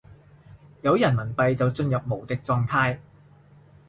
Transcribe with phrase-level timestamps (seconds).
[0.81, 2.97] 有人民幣就進入無敵狀態